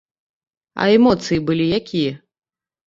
[0.85, 2.13] А эмоцыі былі якія?